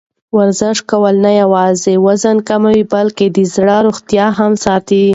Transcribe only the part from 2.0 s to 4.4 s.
وزن کموي، بلکې د زړه روغتیا